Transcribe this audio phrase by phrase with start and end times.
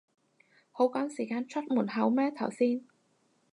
[0.71, 2.83] 好趕時間出門口咩頭先